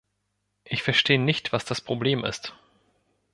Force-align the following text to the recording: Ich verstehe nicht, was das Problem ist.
Ich 0.63 0.81
verstehe 0.81 1.19
nicht, 1.21 1.53
was 1.53 1.63
das 1.63 1.79
Problem 1.79 2.25
ist. 2.25 2.55